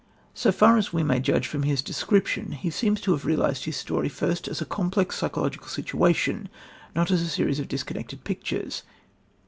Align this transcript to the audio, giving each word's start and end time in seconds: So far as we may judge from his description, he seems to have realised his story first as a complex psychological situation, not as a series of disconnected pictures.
So 0.33 0.51
far 0.51 0.79
as 0.79 0.91
we 0.91 1.03
may 1.03 1.19
judge 1.19 1.45
from 1.45 1.61
his 1.61 1.83
description, 1.83 2.53
he 2.53 2.71
seems 2.71 2.99
to 3.01 3.11
have 3.11 3.23
realised 3.23 3.65
his 3.65 3.77
story 3.77 4.09
first 4.09 4.47
as 4.47 4.59
a 4.59 4.65
complex 4.65 5.15
psychological 5.15 5.67
situation, 5.67 6.49
not 6.95 7.11
as 7.11 7.21
a 7.21 7.29
series 7.29 7.59
of 7.59 7.67
disconnected 7.67 8.23
pictures. 8.23 8.81